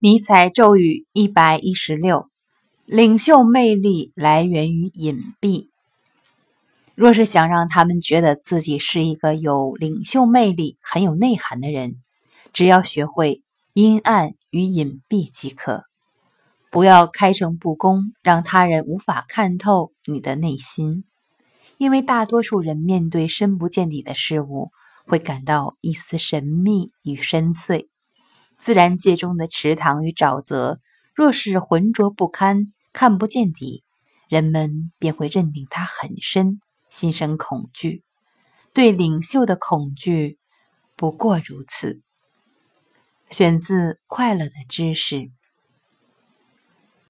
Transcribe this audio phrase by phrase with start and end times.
[0.00, 2.28] 迷彩咒语一百一十六：
[2.86, 5.70] 领袖魅力来源于隐蔽。
[6.94, 11.96] 若是想让他们觉得自己是一个有领袖魅力、很有内涵的人，
[12.52, 13.42] 只要学会
[13.72, 15.82] 阴暗与隐蔽即可。
[16.70, 21.02] 不要开诚布公，让他人无法看透你的内心。
[21.76, 24.70] 因为大多数人面对深不见底的事物，
[25.04, 27.88] 会感到一丝神秘与深邃。
[28.58, 30.80] 自然界中的池塘与沼泽，
[31.14, 33.84] 若是浑浊不堪、看不见底，
[34.28, 38.02] 人们便会认定它很深，心生恐惧。
[38.74, 40.38] 对领袖的恐惧
[40.96, 42.02] 不过如此。
[43.30, 45.16] 选自《快乐的知识》。